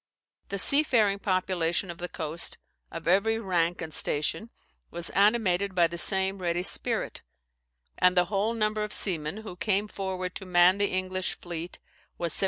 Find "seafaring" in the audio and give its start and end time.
0.57-1.19